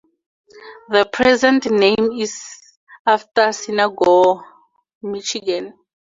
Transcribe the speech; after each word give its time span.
The 0.89 1.05
present 1.13 1.69
name 1.69 2.13
is 2.19 2.41
after 3.05 3.51
Saginaw, 3.53 4.41
Michigan. 5.03 5.75